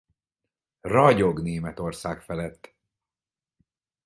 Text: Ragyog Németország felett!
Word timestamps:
Ragyog 0.81 1.41
Németország 1.41 2.21
felett! 2.21 2.73